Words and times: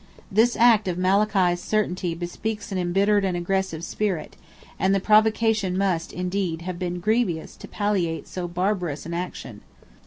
This 0.31 0.55
act 0.57 0.87
of 0.87 0.97
Malachy's 0.97 1.61
certainly 1.61 2.15
bespeaks 2.15 2.71
an 2.71 2.79
embittered 2.79 3.23
and 3.23 3.37
aggressive 3.37 3.83
spirit, 3.83 4.35
and 4.79 4.95
the 4.95 4.99
provocation 4.99 5.77
must, 5.77 6.11
indeed, 6.11 6.63
have 6.63 6.79
been 6.79 6.99
grievous 6.99 7.55
to 7.57 7.67
palliate 7.67 8.27
so 8.27 8.47
barbarous 8.47 9.05
an 9.05 9.13
action. 9.13 9.61